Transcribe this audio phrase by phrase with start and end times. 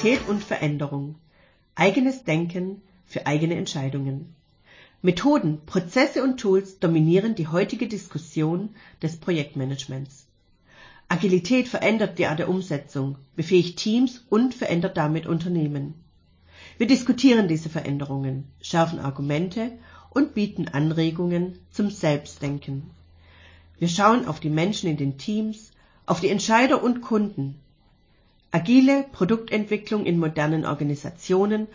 [0.00, 1.16] Agilität und Veränderung.
[1.74, 4.34] Eigenes Denken für eigene Entscheidungen.
[5.02, 8.70] Methoden, Prozesse und Tools dominieren die heutige Diskussion
[9.02, 10.26] des Projektmanagements.
[11.08, 15.92] Agilität verändert die Art der Umsetzung, befähigt Teams und verändert damit Unternehmen.
[16.78, 19.72] Wir diskutieren diese Veränderungen, schärfen Argumente
[20.08, 22.88] und bieten Anregungen zum Selbstdenken.
[23.78, 25.72] Wir schauen auf die Menschen in den Teams,
[26.06, 27.60] auf die Entscheider und Kunden,
[28.52, 31.68] agile Produktentwicklung in modernen Organisationen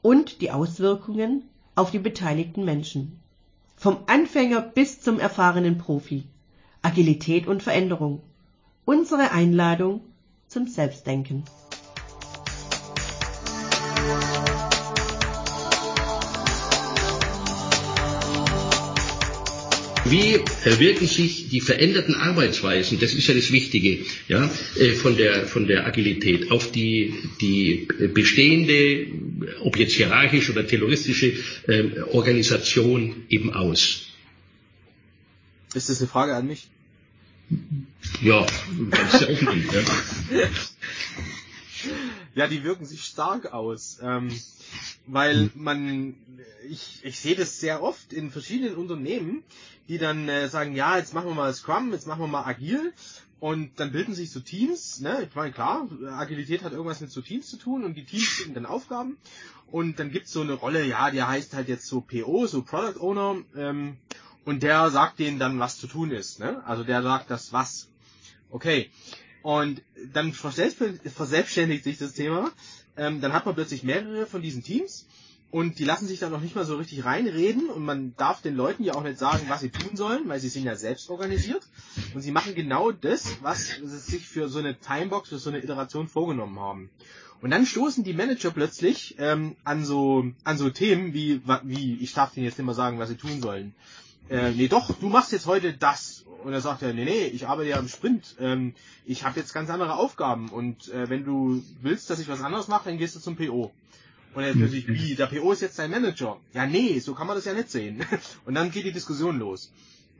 [0.00, 1.42] und die Auswirkungen
[1.74, 3.18] auf die beteiligten Menschen.
[3.76, 6.24] Vom Anfänger bis zum erfahrenen Profi.
[6.82, 8.20] Agilität und Veränderung.
[8.84, 10.00] Unsere Einladung
[10.48, 11.44] zum Selbstdenken.
[20.04, 25.46] Wie wirken sich die veränderten Arbeitsweisen, das ist ja das Wichtige, ja, äh, von der,
[25.46, 29.06] von der Agilität auf die, die bestehende,
[29.60, 31.34] ob jetzt hierarchische oder terroristische
[31.68, 34.06] äh, Organisation eben aus?
[35.74, 36.68] Ist das eine Frage an mich?
[38.22, 38.46] Ja,
[38.90, 40.48] kannst du aufnehmen, ja.
[42.34, 43.98] ja, die wirken sich stark aus.
[44.02, 44.30] Ähm,
[45.06, 46.14] weil man,
[46.68, 49.42] ich, ich sehe das sehr oft in verschiedenen Unternehmen,
[49.88, 52.92] die dann äh, sagen, ja, jetzt machen wir mal Scrum, jetzt machen wir mal agil
[53.40, 55.26] und dann bilden sich so Teams, ne?
[55.28, 58.54] Ich meine, klar, Agilität hat irgendwas mit so Teams zu tun und die Teams kriegen
[58.54, 59.18] dann Aufgaben
[59.66, 63.00] und dann gibt's so eine Rolle, ja, die heißt halt jetzt so PO, so Product
[63.00, 63.96] Owner, ähm,
[64.44, 66.62] und der sagt denen dann, was zu tun ist, ne?
[66.66, 67.88] Also der sagt das was.
[68.50, 68.90] Okay.
[69.42, 72.50] Und dann verselbstständigt sich das Thema.
[72.96, 75.06] Ähm, dann hat man plötzlich mehrere von diesen Teams
[75.52, 78.56] und die lassen sich dann noch nicht mal so richtig reinreden und man darf den
[78.56, 81.62] Leuten ja auch nicht sagen, was sie tun sollen, weil sie sind ja selbst organisiert
[82.14, 85.62] und sie machen genau das, was sie sich für so eine Timebox, für so eine
[85.62, 86.90] Iteration vorgenommen haben.
[87.42, 92.14] Und dann stoßen die Manager plötzlich ähm, an so an so Themen wie wie ich
[92.14, 93.74] darf denen jetzt nicht mal sagen, was sie tun sollen.
[94.32, 96.24] Äh, nee, doch, du machst jetzt heute das.
[96.42, 98.34] Und er sagt er, nee, nee, ich arbeite ja im Sprint.
[98.40, 102.40] Ähm, ich habe jetzt ganz andere Aufgaben und äh, wenn du willst, dass ich was
[102.40, 103.70] anderes mache, dann gehst du zum PO.
[104.34, 106.40] Und er ist natürlich, wie, der PO ist jetzt dein Manager.
[106.54, 108.04] Ja, nee, so kann man das ja nicht sehen.
[108.46, 109.70] Und dann geht die Diskussion los.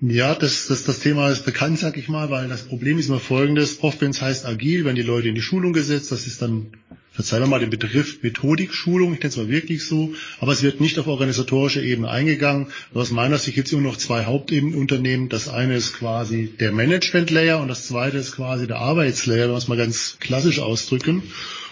[0.03, 3.21] Ja, das, das, das Thema ist bekannt, sag ich mal, weil das Problem ist immer
[3.21, 3.83] folgendes.
[3.83, 6.73] Oft, wenn es heißt agil, werden die Leute in die Schulung gesetzt, das ist dann,
[7.13, 10.81] verzeihen wir mal den Begriff Methodik-Schulung, ich nenne es mal wirklich so, aber es wird
[10.81, 12.69] nicht auf organisatorische Ebene eingegangen.
[12.95, 15.29] aus meiner Sicht gibt es immer noch zwei Hauptebenenunternehmen.
[15.29, 19.59] Das eine ist quasi der Management-Layer und das zweite ist quasi der Arbeitslayer, wenn wir
[19.59, 21.23] es mal ganz klassisch ausdrücken.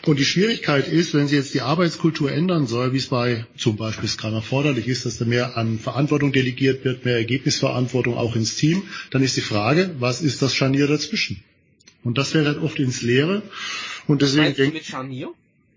[0.06, 3.76] Und die Schwierigkeit ist, wenn Sie jetzt die Arbeitskultur ändern soll, wie es bei zum
[3.76, 8.56] Beispiel Scrum erforderlich ist, dass da mehr an Verantwortung delegiert wird, mehr Ergebnisverantwortung auch ins
[8.56, 11.42] Team, dann ist die Frage, was ist das Scharnier dazwischen?
[12.02, 13.42] Und das fällt halt oft ins Leere.
[14.10, 15.30] Und deswegen denke mit Scharnier?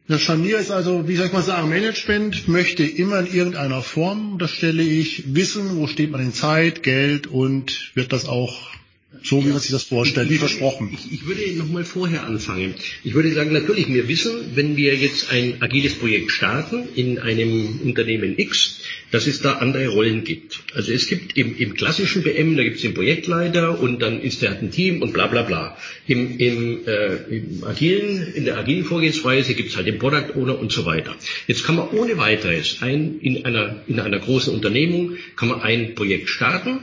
[0.08, 4.38] Das Scharnier ist also, wie soll ich mal sagen, Management möchte immer in irgendeiner Form,
[4.40, 8.74] das stelle ich, wissen, wo steht man in Zeit, Geld und wird das auch
[9.22, 10.90] so wie man sich das vorstellt, wie versprochen.
[10.92, 12.74] Ich, ich würde nochmal vorher anfangen.
[13.04, 17.80] Ich würde sagen, natürlich, wir wissen, wenn wir jetzt ein agiles Projekt starten in einem
[17.84, 18.80] Unternehmen X,
[19.14, 20.64] dass es da andere Rollen gibt.
[20.74, 24.42] Also es gibt im, im klassischen BM, da gibt es den Projektleiter und dann ist
[24.42, 25.78] der ein Team und bla bla bla.
[26.08, 30.58] Im, im, äh, im agilen, in der agilen Vorgehensweise gibt es halt den Product Owner
[30.58, 31.16] und so weiter.
[31.46, 35.94] Jetzt kann man ohne weiteres ein, in, einer, in einer großen Unternehmung kann man ein
[35.94, 36.80] Projekt starten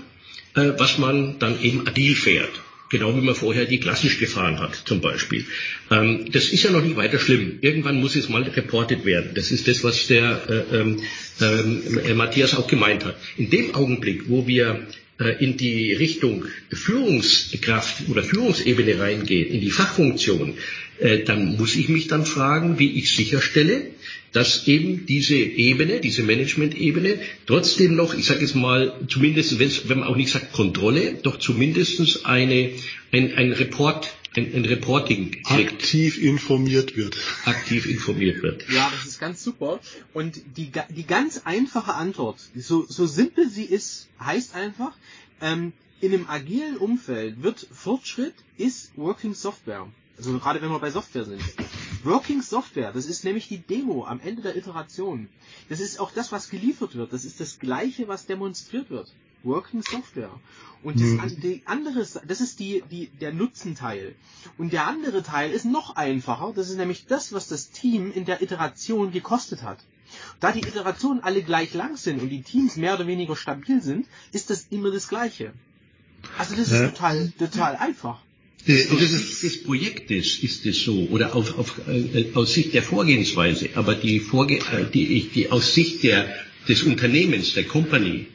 [0.55, 2.51] äh, was man dann eben agil fährt.
[2.91, 5.47] Genau wie man vorher die klassisch gefahren hat, zum Beispiel.
[5.93, 7.59] Ähm, das ist ja noch nicht weiter schlimm.
[7.61, 9.31] Irgendwann muss es mal reportet werden.
[9.35, 13.17] Das ist das, was der äh, äh, Matthias auch gemeint hat.
[13.37, 14.87] In dem Augenblick, wo wir
[15.29, 20.55] in die Richtung Führungskraft oder Führungsebene reingehen, in die Fachfunktion,
[20.99, 23.87] äh, dann muss ich mich dann fragen, wie ich sicherstelle,
[24.33, 30.09] dass eben diese Ebene, diese Management-Ebene trotzdem noch, ich sage jetzt mal, zumindest, wenn man
[30.09, 32.71] auch nicht sagt Kontrolle, doch zumindest eine,
[33.13, 35.73] ein, ein Report, ein, ein Reporting kriegt.
[35.73, 37.17] Aktiv informiert wird.
[37.45, 38.69] Aktiv informiert wird.
[38.71, 39.81] Ja, das ist ganz super.
[40.13, 44.93] Und die, die ganz einfache Antwort, so, so simpel sie ist, heißt einfach,
[45.41, 49.87] ähm, in einem agilen Umfeld wird Fortschritt ist Working Software.
[50.17, 51.43] Also gerade wenn wir bei Software sind.
[52.05, 55.29] Working Software, das ist nämlich die Demo am Ende der Iteration.
[55.69, 57.13] Das ist auch das, was geliefert wird.
[57.13, 59.13] Das ist das Gleiche, was demonstriert wird.
[59.43, 60.31] Working Software.
[60.83, 61.41] Und das, mhm.
[61.41, 64.15] die andere, das ist die, die, der Nutzenteil.
[64.57, 66.53] Und der andere Teil ist noch einfacher.
[66.55, 69.79] Das ist nämlich das, was das Team in der Iteration gekostet hat.
[70.41, 74.07] Da die Iterationen alle gleich lang sind und die Teams mehr oder weniger stabil sind,
[74.33, 75.53] ist das immer das Gleiche.
[76.39, 78.21] Also das ist total, total einfach.
[78.67, 82.83] Äh, aus Sicht des Projektes ist es so oder auf, auf, äh, aus Sicht der
[82.83, 86.29] Vorgehensweise, aber die, Vorge äh, die, die aus Sicht der
[86.71, 88.27] des Unternehmens, der Company.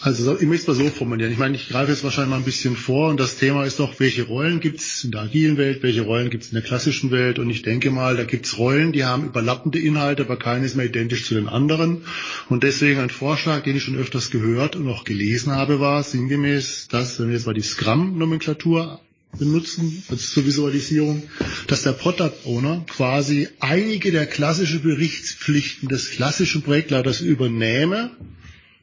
[0.00, 1.30] also ich möchte es mal so formulieren.
[1.30, 4.00] Ich meine, ich greife jetzt wahrscheinlich mal ein bisschen vor und das Thema ist doch,
[4.00, 7.12] welche Rollen gibt es in der agilen Welt, welche Rollen gibt es in der klassischen
[7.12, 10.66] Welt und ich denke mal, da gibt es Rollen, die haben überlappende Inhalte, aber keine
[10.66, 12.02] ist mehr identisch zu den anderen
[12.48, 16.88] und deswegen ein Vorschlag, den ich schon öfters gehört und auch gelesen habe, war sinngemäß,
[16.88, 19.00] dass, wenn wir jetzt mal die Scrum-Nomenklatur
[19.38, 21.22] benutzen, also zur Visualisierung,
[21.66, 28.10] dass der Product Owner quasi einige der klassischen Berichtspflichten des klassischen Projektleiters übernehme,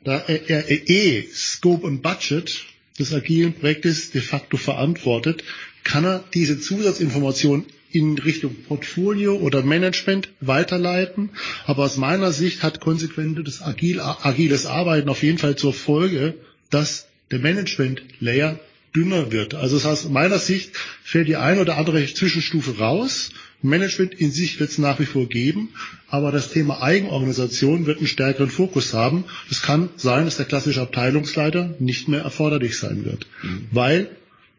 [0.04, 2.64] da er, eh Scope und Budget
[3.00, 5.44] des agilen Projektes de facto verantwortet,
[5.84, 11.30] kann er diese Zusatzinformation in Richtung Portfolio oder Management weiterleiten.
[11.66, 16.36] Aber aus meiner Sicht hat konsequentes agil, agiles Arbeiten auf jeden Fall zur Folge,
[16.70, 18.60] dass der Management Layer
[18.96, 19.54] dünner wird.
[19.54, 20.72] Also das heißt, aus meiner Sicht
[21.04, 23.30] fällt die eine oder andere Zwischenstufe raus.
[23.64, 25.70] Management in sich wird es nach wie vor geben,
[26.08, 29.26] aber das Thema Eigenorganisation wird einen stärkeren Fokus haben.
[29.52, 33.68] Es kann sein, dass der klassische Abteilungsleiter nicht mehr erforderlich sein wird, mhm.
[33.72, 34.10] weil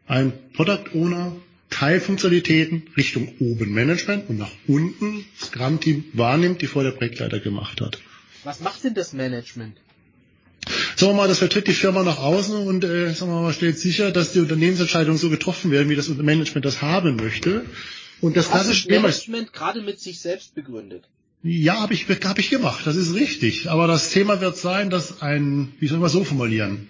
[0.07, 1.35] ein Product Owner
[1.69, 7.81] Teilfunktionalitäten Richtung oben Management und nach unten das Scrum-Team wahrnimmt, die vorher der Projektleiter gemacht
[7.81, 7.99] hat.
[8.43, 9.75] Was macht denn das Management?
[11.03, 13.77] Sagen wir mal, das vertritt die Firma nach außen und äh, sagen wir mal, stellt
[13.77, 17.65] sicher, dass die Unternehmensentscheidungen so getroffen werden, wie das Management das haben möchte.
[18.21, 21.03] Und das klassische Thema Management gerade mit sich selbst begründet.
[21.43, 23.69] Ja, habe ich, hab ich gemacht, das ist richtig.
[23.69, 26.87] Aber das Thema wird sein, dass ein, wie soll man so formulieren,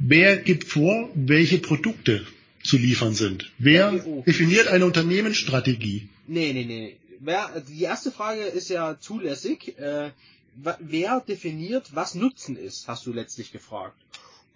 [0.00, 2.26] wer gibt vor, welche Produkte
[2.64, 3.52] zu liefern sind?
[3.58, 3.92] Wer
[4.26, 6.08] definiert eine Unternehmensstrategie?
[6.26, 6.96] Nee, nee, nee.
[7.20, 9.78] Wer, die erste Frage ist ja zulässig.
[9.78, 10.10] Äh,
[10.56, 13.96] wer definiert, was Nutzen ist, hast du letztlich gefragt.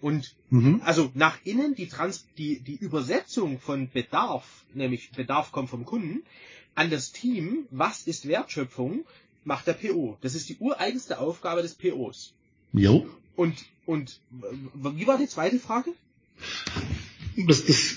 [0.01, 0.81] Und mhm.
[0.85, 6.23] also nach innen die, Trans die, die Übersetzung von Bedarf, nämlich Bedarf kommt vom Kunden,
[6.75, 9.05] an das Team, was ist Wertschöpfung,
[9.43, 10.17] macht der PO.
[10.21, 12.33] Das ist die ureigenste Aufgabe des POs.
[12.71, 13.07] Jo.
[13.35, 14.19] Und, und
[14.73, 15.91] wie war die zweite Frage?
[17.37, 17.95] Das, das,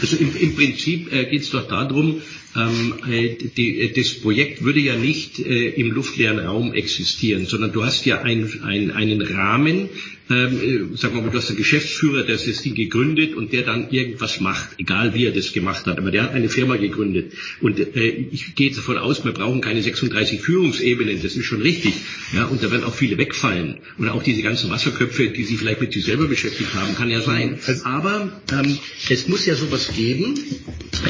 [0.00, 2.22] also im, im Prinzip äh, geht es doch darum,
[2.56, 7.84] ähm, äh, die, das Projekt würde ja nicht äh, im luftleeren Raum existieren, sondern du
[7.84, 9.88] hast ja ein, ein, einen Rahmen,
[10.30, 13.62] ähm, äh, sagen wir mal, du hast einen Geschäftsführer, der das Ding gegründet und der
[13.62, 17.32] dann irgendwas macht, egal wie er das gemacht hat, aber der hat eine Firma gegründet.
[17.60, 21.94] Und äh, ich gehe davon aus, wir brauchen keine 36 Führungsebenen, das ist schon richtig.
[22.34, 23.78] Ja, und da werden auch viele wegfallen.
[23.98, 27.20] Oder auch diese ganzen Wasserköpfe, die sich vielleicht mit sich selber beschäftigt haben, kann ja
[27.20, 27.58] sein.
[27.84, 28.78] Aber ähm,
[29.08, 30.38] es muss ja sowas geben,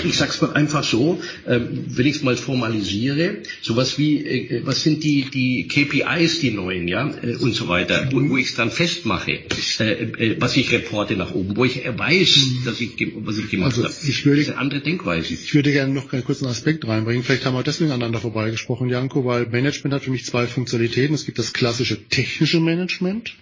[0.05, 4.83] ich sag's mal einfach so, ähm, wenn ich es mal formalisiere, sowas wie, äh, was
[4.83, 8.55] sind die, die KPIs, die neuen, ja, äh, und so weiter, wo, wo ich es
[8.55, 12.65] dann festmache, äh, äh, was ich reporte nach oben, wo ich weiß, mhm.
[12.65, 13.95] dass ich, was ich gemacht also, habe.
[14.07, 15.35] Ich würde, das ist eine andere Denkweise.
[15.35, 17.23] Ich würde gerne noch einen kurzen Aspekt reinbringen.
[17.23, 21.15] Vielleicht haben wir deswegen aneinander vorbeigesprochen, Janko, weil Management hat für mich zwei Funktionalitäten.
[21.15, 23.35] Es gibt das klassische technische Management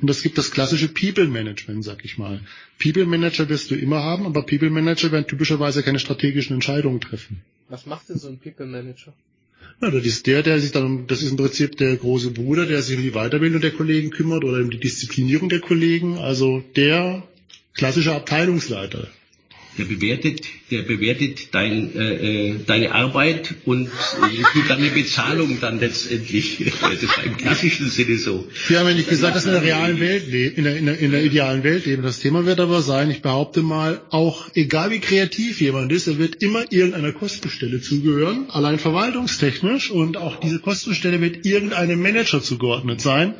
[0.00, 2.40] und es gibt das klassische People Management, sag ich mal.
[2.82, 7.42] People Manager wirst du immer haben, aber People Manager werden typischerweise keine strategischen Entscheidungen treffen.
[7.68, 9.12] Was macht denn so ein People Manager?
[9.80, 12.82] Ja, das ist der, der sich dann, das ist im Prinzip der große Bruder, der
[12.82, 16.16] sich um die Weiterbildung der Kollegen kümmert oder um die Disziplinierung der Kollegen.
[16.16, 17.22] Also der
[17.74, 19.08] klassische Abteilungsleiter.
[19.78, 25.58] Der bewertet, der bewertet dein, äh, äh deine Arbeit und äh, gibt dann eine Bezahlung
[25.60, 26.72] dann letztendlich.
[26.86, 28.46] Das ist im klassischen Sinne so.
[28.68, 30.86] Wir haben ja nicht gesagt, dass wir in der realen Welt leben, in der, in,
[30.86, 32.02] der, in der idealen Welt leben.
[32.02, 36.18] Das Thema wird aber sein, ich behaupte mal, auch egal wie kreativ jemand ist, er
[36.18, 43.00] wird immer irgendeiner Kostenstelle zugehören, allein verwaltungstechnisch und auch diese Kostenstelle wird irgendeinem Manager zugeordnet
[43.00, 43.34] sein.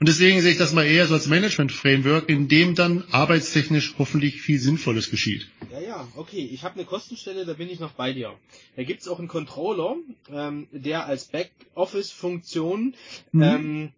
[0.00, 4.42] Und deswegen sehe ich das mal eher so als Management-Framework, in dem dann arbeitstechnisch hoffentlich
[4.42, 5.48] viel Sinnvolles geschieht.
[5.70, 6.44] Ja, ja, okay.
[6.44, 8.34] Ich habe eine Kostenstelle, da bin ich noch bei dir.
[8.76, 9.96] Da gibt's auch einen Controller,
[10.30, 12.94] ähm, der als Backoffice-Funktion
[13.32, 13.42] mhm.
[13.42, 13.92] ähm,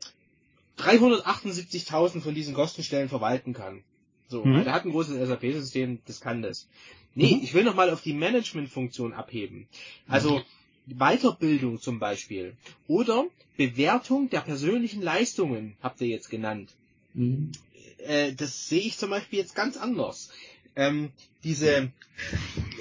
[0.78, 3.82] 378.000 von diesen Kostenstellen verwalten kann.
[4.28, 4.64] So, mhm.
[4.64, 6.68] der hat ein großes SAP-System, das kann das.
[7.14, 7.42] Nee, mhm.
[7.42, 9.66] ich will noch mal auf die Management-Funktion abheben.
[10.06, 10.42] Also
[10.86, 12.56] Weiterbildung zum Beispiel
[12.86, 16.70] oder Bewertung der persönlichen Leistungen habt ihr jetzt genannt.
[17.14, 17.52] Mhm.
[17.98, 20.30] Äh, das sehe ich zum Beispiel jetzt ganz anders
[20.76, 21.10] ähm,
[21.44, 21.90] diese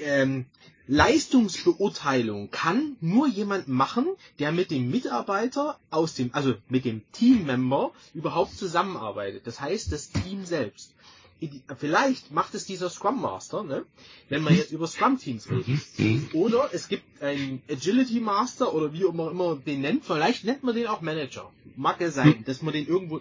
[0.02, 0.46] ähm,
[0.86, 4.08] Leistungsbeurteilung kann nur jemand machen,
[4.40, 9.46] der mit dem Mitarbeiter aus dem, also mit dem Teammember überhaupt zusammenarbeitet.
[9.46, 10.94] Das heißt, das Team selbst.
[11.78, 13.84] Vielleicht macht es dieser Scrum Master, ne?
[14.28, 15.80] wenn wir jetzt über Scrum Teams reden.
[15.98, 16.28] Mhm.
[16.34, 20.04] Oder es gibt einen Agility Master oder wie man immer den nennt.
[20.04, 21.50] Vielleicht nennt man den auch Manager.
[21.76, 23.20] Mag ja sein, dass man den irgendwo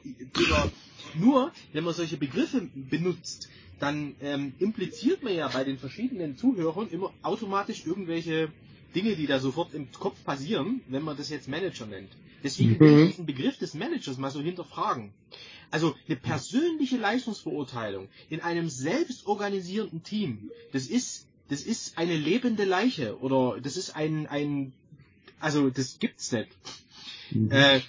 [1.15, 3.49] nur wenn man solche Begriffe benutzt,
[3.79, 8.49] dann ähm, impliziert man ja bei den verschiedenen Zuhörern immer automatisch irgendwelche
[8.93, 12.09] Dinge, die da sofort im Kopf passieren, wenn man das jetzt Manager nennt.
[12.43, 15.11] Deswegen will ich diesen Begriff des Managers mal so hinterfragen.
[15.71, 23.19] Also eine persönliche Leistungsbeurteilung in einem selbstorganisierten Team, das ist, das ist eine lebende Leiche
[23.19, 24.73] oder das ist ein, ein
[25.39, 26.49] also das gibt's nicht.
[27.49, 27.81] Äh,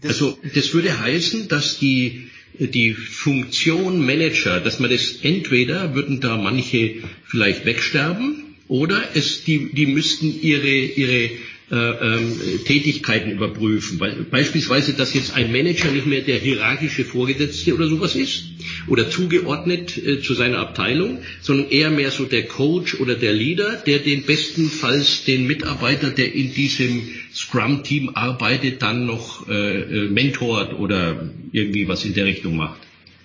[0.00, 6.20] das, Also das würde heißen, dass die, die Funktion Manager, dass man das entweder würden
[6.20, 11.30] da manche vielleicht wegsterben oder es, die, die müssten ihre, ihre
[11.70, 14.00] Tätigkeiten überprüfen.
[14.00, 18.44] Weil, beispielsweise, dass jetzt ein Manager nicht mehr der hierarchische Vorgesetzte oder sowas ist
[18.86, 23.82] oder zugeordnet äh, zu seiner Abteilung, sondern eher mehr so der Coach oder der Leader,
[23.86, 27.02] der den bestenfalls den Mitarbeiter, der in diesem
[27.34, 32.80] Scrum-Team arbeitet, dann noch äh, äh, mentort oder irgendwie was in der Richtung macht.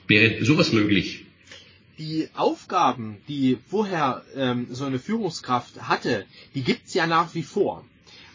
[0.07, 1.21] Wäre sowas möglich?
[1.99, 7.85] die Aufgaben, die vorher ähm, so eine Führungskraft hatte, die gibt's ja nach wie vor.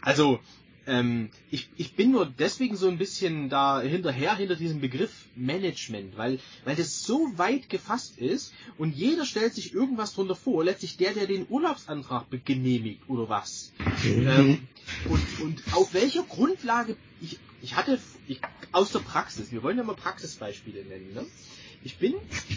[0.00, 0.40] Also
[0.88, 6.16] ähm, ich, ich bin nur deswegen so ein bisschen da hinterher hinter diesem Begriff Management,
[6.16, 10.96] weil, weil das so weit gefasst ist und jeder stellt sich irgendwas drunter vor, letztlich
[10.96, 13.72] der, der den Urlaubsantrag genehmigt oder was.
[14.04, 14.66] Ähm,
[15.08, 18.40] und, und auf welcher Grundlage, ich, ich hatte ich,
[18.72, 21.26] aus der Praxis, wir wollen ja mal Praxisbeispiele nennen, ne?
[21.84, 22.14] Ich bin,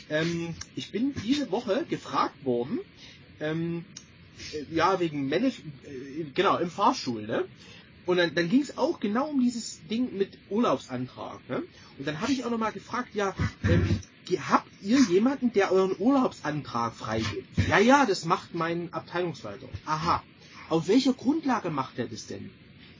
[0.10, 2.80] ähm, ich bin diese Woche gefragt worden,
[3.40, 4.11] ähm, äh,
[4.72, 7.46] ja, wegen Manage, äh, genau, im Fahrstuhl, ne?
[8.06, 11.64] Und dann, dann ging es auch genau um dieses Ding mit Urlaubsantrag, ne?
[11.98, 14.00] Und dann habe ich auch nochmal gefragt, ja, ähm,
[14.50, 17.48] habt ihr jemanden, der euren Urlaubsantrag freigibt?
[17.68, 19.68] Ja, ja, das macht mein Abteilungsleiter.
[19.86, 20.24] Aha.
[20.70, 22.50] Auf welcher Grundlage macht er das denn?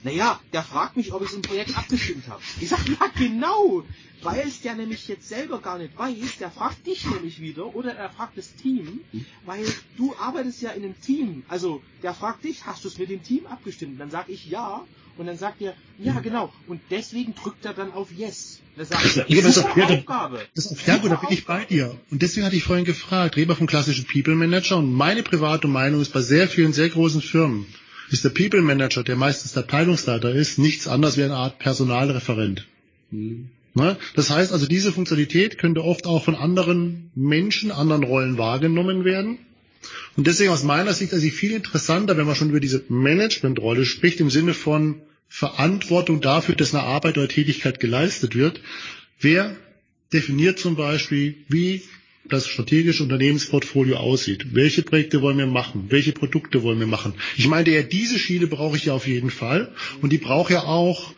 [0.04, 2.42] Naja, der fragt mich, ob ich im Projekt abgestimmt habe.
[2.60, 3.86] Ich sag, ja genau,
[4.22, 7.94] weil es der nämlich jetzt selber gar nicht weiß, der fragt dich nämlich wieder oder
[7.96, 9.02] er fragt das Team,
[9.44, 9.64] weil
[9.96, 11.46] du arbeitest ja in einem Team.
[11.48, 14.00] Also der fragt dich, hast du es mit dem Team abgestimmt?
[14.00, 16.52] Dann sag ich ja und dann sagt er, ja genau.
[16.66, 18.64] Und deswegen drückt er dann auf Yes.
[18.76, 20.48] Dann sag ich, Ja, aber das- super ja, Aufgabe.
[20.56, 22.00] Das ist, ja gut, da bin ich bei dir.
[22.10, 25.68] Und deswegen hatte ich vorhin gefragt, reden wir vom klassischen People Manager und meine private
[25.68, 27.68] Meinung ist bei sehr vielen, sehr großen Firmen,
[28.12, 32.68] ist der People Manager, der meistens der Abteilungsleiter ist, nichts anderes wie eine Art Personalreferent.
[33.10, 33.98] Ne?
[34.16, 39.40] Das heißt also, diese Funktionalität könnte oft auch von anderen Menschen, anderen Rollen wahrgenommen werden.
[40.18, 43.86] Und deswegen aus meiner Sicht ist sie viel interessanter, wenn man schon über diese Managementrolle
[43.86, 48.60] spricht, im Sinne von Verantwortung dafür, dass eine Arbeit oder Tätigkeit geleistet wird.
[49.20, 49.56] Wer
[50.12, 51.84] definiert zum Beispiel, wie
[52.26, 54.54] das strategische Unternehmensportfolio aussieht.
[54.54, 55.86] Welche Projekte wollen wir machen?
[55.90, 57.14] Welche Produkte wollen wir machen?
[57.38, 59.72] Ich meine, ja, diese Schiene brauche ich ja auf jeden Fall.
[60.02, 61.14] Und die braucht ja auch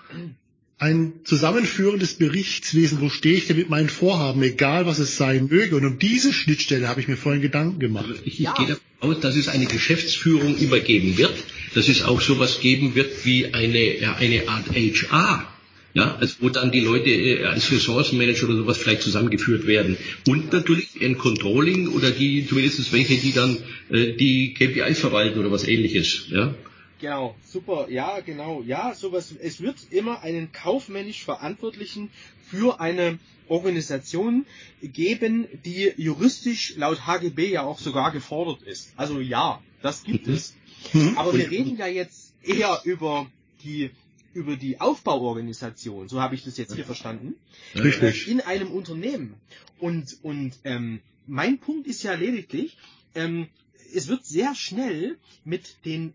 [0.79, 5.47] ein Zusammenführen des Berichtswesens, wo stehe ich denn mit meinen Vorhaben, egal was es sein
[5.49, 5.75] möge.
[5.75, 8.05] Und um diese Schnittstelle habe ich mir vorhin Gedanken gemacht.
[8.25, 8.53] Ich, ich Ja.
[8.53, 11.33] gehe davon aus, dass es eine Geschäftsführung übergeben wird,
[11.75, 15.47] dass es auch sowas geben wird wie eine, eine Art HR.
[15.95, 19.97] Ja, also wo dann die Leute äh, als Ressourcenmanager oder sowas vielleicht zusammengeführt werden.
[20.27, 23.57] Und natürlich ein Controlling oder die, zumindest welche, die dann
[23.91, 26.25] äh, die KPIs verwalten oder was ähnliches.
[26.29, 26.55] Ja.
[26.99, 29.35] Genau, super, ja, genau, ja, sowas.
[29.39, 32.09] Es wird immer einen kaufmännisch Verantwortlichen
[32.49, 34.45] für eine Organisation
[34.81, 38.93] geben, die juristisch laut HGB ja auch sogar gefordert ist.
[38.95, 40.33] Also ja, das gibt Mhm.
[40.33, 40.55] es.
[40.93, 41.17] Mhm.
[41.17, 43.27] Aber wir reden ja jetzt eher über
[43.63, 43.91] die
[44.33, 47.35] über die Aufbauorganisation, so habe ich das jetzt hier verstanden,
[47.75, 48.27] Richtig.
[48.27, 49.35] äh, in einem Unternehmen.
[49.79, 52.77] Und und ähm, mein Punkt ist ja lediglich,
[53.15, 53.47] ähm,
[53.93, 56.13] es wird sehr schnell mit den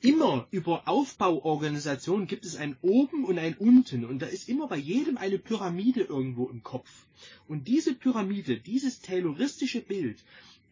[0.00, 4.76] immer über Aufbauorganisationen gibt es ein oben und ein unten und da ist immer bei
[4.76, 6.90] jedem eine Pyramide irgendwo im Kopf.
[7.48, 10.18] Und diese Pyramide, dieses tayloristische Bild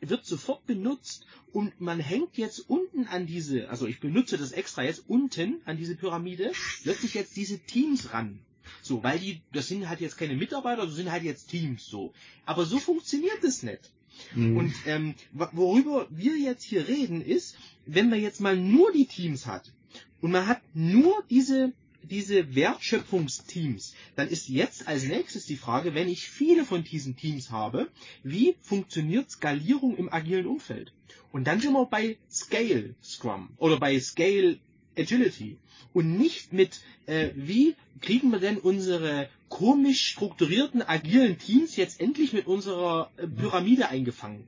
[0.09, 4.83] wird sofort benutzt und man hängt jetzt unten an diese, also ich benutze das extra
[4.83, 8.41] jetzt unten an diese Pyramide, plötzlich jetzt diese Teams ran.
[8.81, 12.13] So, weil die, das sind halt jetzt keine Mitarbeiter, das sind halt jetzt Teams so.
[12.47, 13.93] Aber so funktioniert es nicht.
[14.35, 17.57] Und ähm, worüber wir jetzt hier reden ist,
[17.87, 19.73] wenn man jetzt mal nur die Teams hat
[20.21, 21.73] und man hat nur diese
[22.13, 27.51] diese Wertschöpfungsteams, dann ist jetzt als nächstes die Frage, wenn ich viele von diesen Teams
[27.51, 27.89] habe,
[28.23, 30.93] wie funktioniert Skalierung im agilen Umfeld?
[31.33, 34.59] Und dann sind wir bei Scale Scrum oder bei Scale
[34.97, 35.57] Agility
[35.95, 42.35] und nicht mit, äh, wie kriegen wir denn unsere komisch strukturierten, agilen Teams jetzt endlich
[42.35, 44.45] mit unserer äh, Pyramide eingefangen.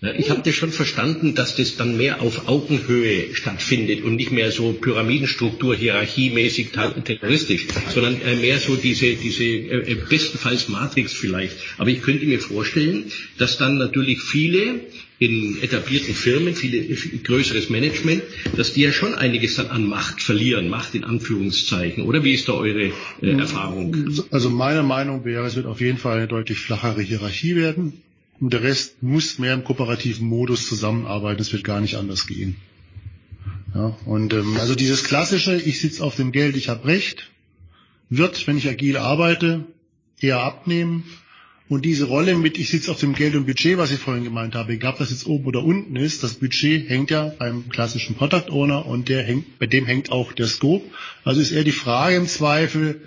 [0.00, 4.30] Ja, ich habe das schon verstanden, dass das dann mehr auf Augenhöhe stattfindet und nicht
[4.30, 11.56] mehr so Pyramidenstruktur, hierarchiemäßig terroristisch, sondern äh, mehr so diese, diese äh, bestenfalls Matrix vielleicht.
[11.78, 14.82] Aber ich könnte mir vorstellen, dass dann natürlich viele
[15.18, 18.22] in etablierten Firmen, viele, viel größeres Management,
[18.56, 22.04] dass die ja schon einiges dann an Macht verlieren, Macht in Anführungszeichen.
[22.04, 24.14] Oder wie ist da eure äh, Erfahrung?
[24.30, 27.94] Also meine Meinung wäre, es wird auf jeden Fall eine deutlich flachere Hierarchie werden.
[28.40, 31.40] Und der Rest muss mehr im kooperativen Modus zusammenarbeiten.
[31.40, 32.56] Es wird gar nicht anders gehen.
[33.74, 37.30] Ja, und ähm, also dieses klassische, ich sitze auf dem Geld, ich habe Recht,
[38.08, 39.64] wird, wenn ich agil arbeite,
[40.20, 41.04] eher abnehmen.
[41.68, 44.54] Und diese Rolle mit, ich sitze auf dem Geld und Budget, was ich vorhin gemeint
[44.54, 48.16] habe, egal ob das jetzt oben oder unten ist, das Budget hängt ja beim klassischen
[48.16, 50.86] Product Owner und der hängt, bei dem hängt auch der Scope.
[51.24, 53.02] Also ist eher die Frage im Zweifel,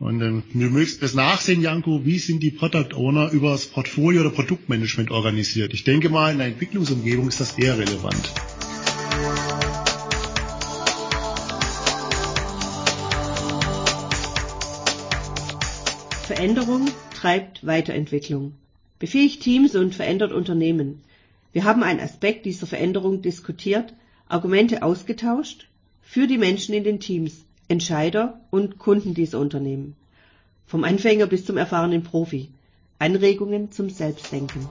[0.00, 4.20] und ähm, du mögst das nachsehen, Janko, wie sind die Product Owner über das Portfolio
[4.20, 5.74] oder Produktmanagement organisiert?
[5.74, 8.32] Ich denke mal, in der Entwicklungsumgebung ist das eher relevant.
[16.28, 18.52] Veränderung treibt Weiterentwicklung,
[19.00, 21.02] befähigt Teams und verändert Unternehmen.
[21.52, 23.94] Wir haben einen Aspekt dieser Veränderung diskutiert,
[24.28, 25.66] Argumente ausgetauscht
[26.02, 29.94] für die Menschen in den Teams, Entscheider und Kunden dieser Unternehmen.
[30.66, 32.50] Vom Anfänger bis zum erfahrenen Profi.
[32.98, 34.66] Anregungen zum Selbstdenken.